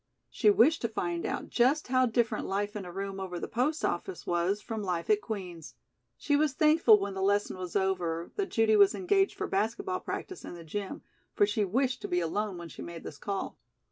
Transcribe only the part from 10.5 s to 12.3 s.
the gym., for she wished to be